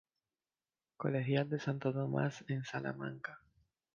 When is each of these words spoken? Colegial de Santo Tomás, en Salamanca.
Colegial 1.03 1.47
de 1.51 1.59
Santo 1.65 1.87
Tomás, 1.97 2.35
en 2.53 2.61
Salamanca. 2.71 3.33